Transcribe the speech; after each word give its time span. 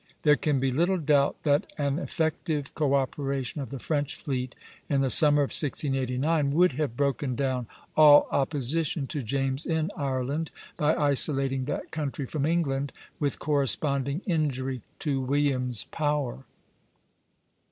There 0.23 0.35
can 0.35 0.59
be 0.59 0.71
little 0.71 0.97
doubt 0.97 1.43
that 1.43 1.71
an 1.77 1.99
effective 1.99 2.73
co 2.73 2.95
operation 2.95 3.61
of 3.61 3.69
the 3.69 3.77
French 3.77 4.15
fleet 4.15 4.55
in 4.89 5.01
the 5.01 5.11
summer 5.11 5.43
of 5.43 5.49
1689 5.51 6.49
would 6.53 6.71
have 6.71 6.97
broken 6.97 7.35
down 7.35 7.67
all 7.95 8.27
opposition 8.31 9.05
to 9.05 9.21
James 9.21 9.67
in 9.67 9.91
Ireland, 9.95 10.49
by 10.75 10.95
isolating 10.95 11.65
that 11.65 11.91
country 11.91 12.25
from 12.25 12.47
England, 12.47 12.91
with 13.19 13.37
corresponding 13.37 14.21
injury 14.25 14.81
to 15.01 15.21
William's 15.21 15.83
power. 15.83 16.45